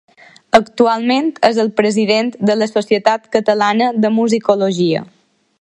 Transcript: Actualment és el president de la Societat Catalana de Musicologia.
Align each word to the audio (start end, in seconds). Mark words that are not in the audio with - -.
Actualment 0.59 1.27
és 1.49 1.59
el 1.65 1.69
president 1.81 2.33
de 2.51 2.57
la 2.63 2.71
Societat 2.73 3.31
Catalana 3.39 3.95
de 4.07 4.15
Musicologia. 4.21 5.09